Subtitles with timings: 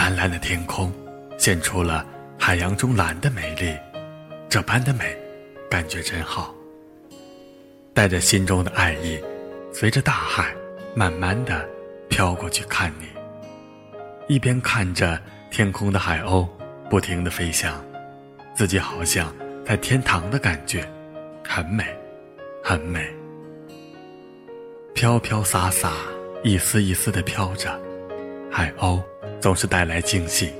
[0.00, 0.90] 蓝蓝的天空，
[1.36, 2.06] 现出了
[2.38, 3.76] 海洋中蓝的美丽，
[4.48, 5.14] 这般的美，
[5.70, 6.54] 感觉真好。
[7.92, 9.20] 带着心中的爱意，
[9.74, 10.54] 随着大海，
[10.94, 11.68] 慢慢的
[12.08, 13.08] 飘过去看你。
[14.26, 16.48] 一边看着天空的海鸥，
[16.88, 17.84] 不停的飞翔，
[18.54, 19.30] 自己好像
[19.66, 20.82] 在天堂的感觉，
[21.46, 21.84] 很美，
[22.64, 23.06] 很美。
[24.94, 25.92] 飘飘洒洒，
[26.42, 27.78] 一丝一丝的飘着，
[28.50, 28.98] 海鸥。
[29.40, 30.52] 总是带来惊喜，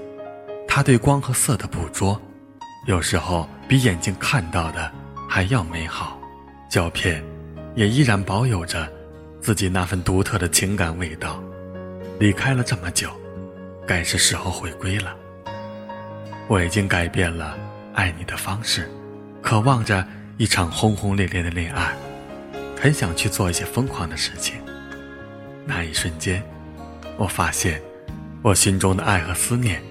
[0.66, 2.20] 它对光和色的捕捉，
[2.86, 4.90] 有时候比眼睛看到的
[5.28, 6.18] 还要美好。
[6.70, 7.22] 胶片
[7.74, 8.90] 也依然保有着
[9.40, 11.42] 自己那份独特的情感味道。
[12.18, 13.10] 离开了这么久，
[13.86, 15.14] 该是时候回归了。
[16.48, 17.59] 我已经改变了
[17.92, 18.90] 爱你的方式，
[19.42, 20.06] 渴望着
[20.38, 21.94] 一场轰轰烈烈的恋爱，
[22.80, 24.54] 很想去做一些疯狂的事情。
[25.66, 26.42] 那一瞬间，
[27.18, 27.90] 我发现。
[28.43, 29.83] 我心中的爱和思念，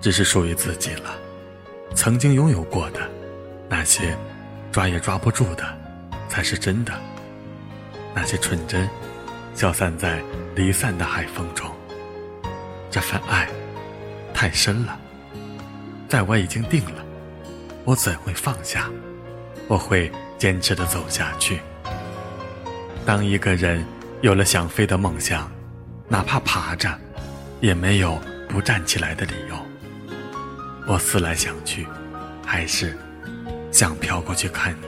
[0.00, 1.14] 只是属于自己了。
[1.94, 3.00] 曾经拥有过的，
[3.68, 4.16] 那些
[4.72, 5.64] 抓也抓不住的，
[6.28, 6.92] 才是真的。
[8.12, 8.88] 那些纯真，
[9.54, 10.20] 消散在
[10.56, 11.70] 离散的海风中。
[12.90, 13.48] 这份爱，
[14.34, 14.98] 太深了。
[16.08, 17.04] 在我已经定了，
[17.84, 18.90] 我怎会放下？
[19.68, 21.60] 我会坚持的走下去。
[23.06, 23.84] 当一个人
[24.22, 25.48] 有了想飞的梦想，
[26.08, 26.90] 哪怕爬着。
[27.62, 29.56] 也没有不站起来的理由。
[30.86, 31.86] 我思来想去，
[32.44, 32.98] 还是
[33.70, 34.86] 想飘过去看你。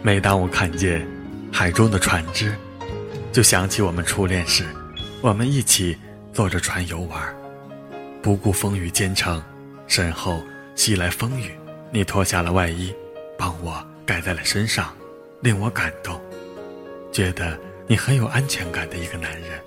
[0.00, 1.04] 每当我看见
[1.52, 2.54] 海中的船只，
[3.32, 4.64] 就想起我们初恋时，
[5.20, 5.98] 我们一起
[6.32, 7.20] 坐着船游玩，
[8.22, 9.42] 不顾风雨兼程，
[9.88, 10.40] 身后
[10.76, 11.50] 袭来风雨，
[11.90, 12.94] 你脱下了外衣，
[13.36, 14.94] 帮我盖在了身上，
[15.40, 16.18] 令我感动，
[17.10, 17.58] 觉得
[17.88, 19.60] 你很有安全感的一个男人。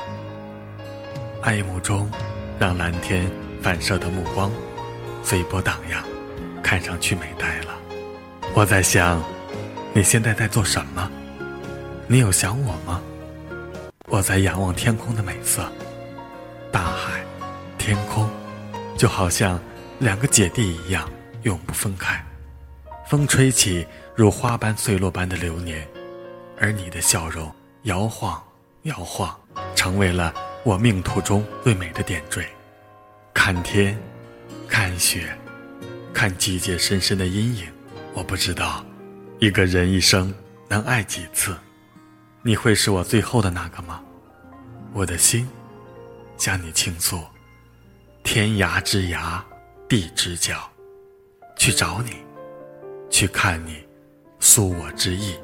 [1.44, 2.09] 爱慕中，
[2.58, 3.30] 让蓝天
[3.62, 4.50] 反射的目光
[5.24, 6.02] 随波荡漾，
[6.64, 7.76] 看上去美呆了。
[8.54, 9.22] 我在想，
[9.94, 11.12] 你现在在做什么？
[12.08, 13.02] 你有想我吗？
[14.08, 15.70] 我在仰望天空的美色，
[16.72, 17.22] 大海，
[17.78, 18.30] 天空，
[18.98, 19.59] 就好像
[20.00, 21.09] 两个姐弟一样
[21.42, 22.26] 永不分开。
[23.06, 25.86] 风吹起如花般碎落般的流年，
[26.58, 27.53] 而你的笑容
[27.84, 28.42] 摇晃
[28.84, 29.38] 摇晃，
[29.76, 30.34] 成为了。
[30.63, 32.47] 我命途中最美的点缀，
[33.34, 34.00] 看天，
[34.66, 35.38] 看雪，
[36.13, 37.68] 看季节深深的阴影。
[38.13, 38.85] 我不知道，
[39.40, 40.34] 一个人一生
[40.69, 41.53] 能爱几次？
[42.41, 44.02] 你会是我最后的那个吗？
[44.94, 45.50] 我的心，
[46.38, 47.19] 向你倾诉，
[48.23, 49.41] 天涯之涯，
[49.90, 50.69] 地之角，
[51.57, 52.12] 去找你，
[53.09, 53.84] 去看你，
[54.40, 55.35] 诉我之意。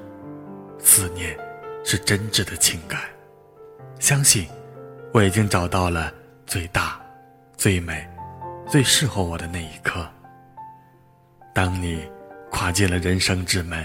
[0.81, 1.38] 思念，
[1.84, 3.02] 是真挚的情感，
[4.00, 4.47] 相信。
[5.12, 6.14] 我已经找到了
[6.46, 7.00] 最大、
[7.58, 8.08] 最美、
[8.68, 10.08] 最适合我的那一刻。
[11.53, 12.08] 当你
[12.52, 13.84] 跨进了人生之门，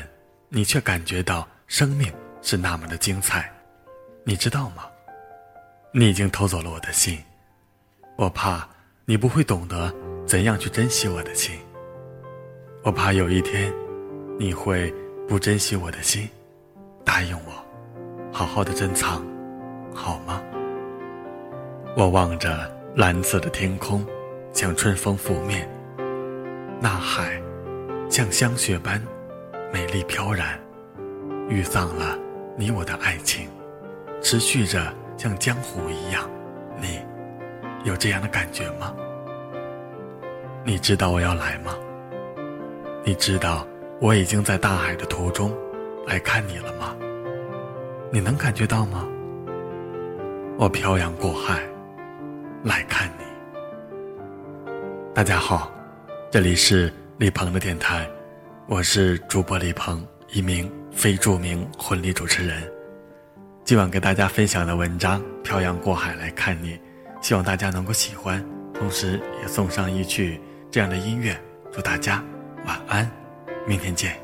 [0.50, 2.12] 你却感觉到生命
[2.42, 3.50] 是那么的精彩，
[4.24, 4.84] 你知道吗？
[5.92, 7.18] 你已经偷走了我的心，
[8.16, 8.68] 我怕
[9.06, 9.92] 你不会懂得
[10.26, 11.58] 怎样去珍惜我的心。
[12.82, 13.72] 我怕有一天
[14.38, 14.92] 你会
[15.26, 16.28] 不珍惜我的心，
[17.02, 19.24] 答应我，好好的珍藏，
[19.94, 20.42] 好吗？
[21.96, 24.04] 我望着蓝色的天空，
[24.52, 25.64] 像春风拂面；
[26.80, 27.40] 那海，
[28.10, 29.00] 像香雪般
[29.72, 30.58] 美丽飘然，
[31.48, 32.18] 预藏了
[32.56, 33.48] 你我的爱情，
[34.20, 36.28] 持续着像江湖一样。
[36.80, 36.98] 你
[37.84, 38.92] 有这样的感觉吗？
[40.64, 41.76] 你知道我要来吗？
[43.04, 43.64] 你知道
[44.00, 45.56] 我已经在大海的途中
[46.08, 46.96] 来看你了吗？
[48.10, 49.06] 你能感觉到吗？
[50.58, 51.62] 我漂洋过海。
[52.64, 53.24] 来看你。
[55.14, 55.70] 大家好，
[56.30, 58.08] 这里是李鹏的电台，
[58.66, 60.02] 我是主播李鹏，
[60.32, 62.62] 一名非著名婚礼主持人。
[63.64, 66.72] 今晚给大家分享的文章《漂洋过海来看你》，
[67.20, 70.40] 希望大家能够喜欢，同时也送上一曲
[70.70, 71.38] 这样的音乐，
[71.70, 72.24] 祝大家
[72.64, 73.10] 晚安，
[73.68, 74.23] 明天见。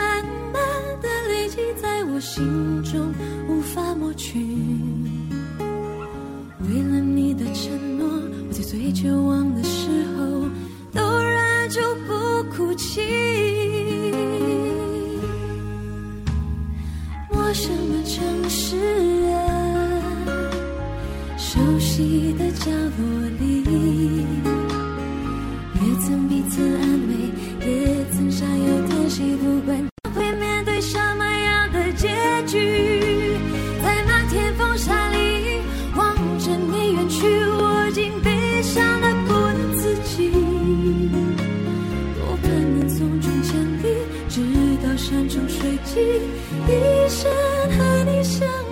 [2.21, 3.11] 心中，
[3.49, 4.39] 无法抹去。
[6.69, 8.07] 为了你的承诺，
[8.47, 10.47] 我在最绝望的时候
[10.93, 13.01] 都忍住不哭泣。
[17.31, 18.77] 陌生的城市
[19.31, 19.39] 啊，
[21.37, 23.03] 熟悉的角落
[23.39, 23.63] 里，
[25.73, 29.90] 也曾彼此安慰，也曾相拥叹息，不管
[48.39, 48.70] 和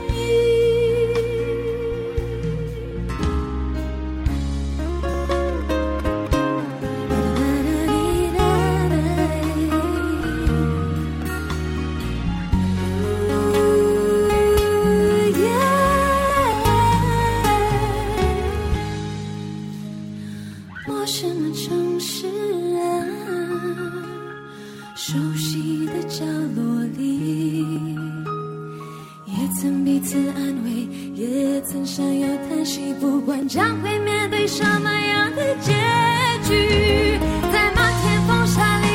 [31.90, 35.74] 想要叹息，不管将会面对什么样的结
[36.48, 37.18] 局，
[37.52, 38.86] 在漫天风沙里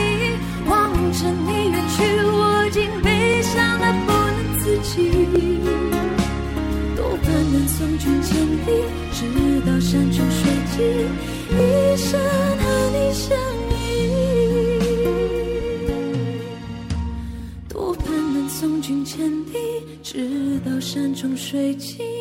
[0.68, 5.10] 望着你远去，我竟悲伤的不能自己。
[6.94, 8.68] 多盼能送君千里，
[9.12, 9.26] 直
[9.66, 10.40] 到山穷水
[10.76, 10.78] 尽，
[11.50, 11.60] 一
[11.96, 12.08] 生
[12.60, 12.62] 和
[12.94, 13.36] 你相
[13.72, 13.74] 依。
[17.68, 22.13] 多盼能送君千里，直到山穷水尽。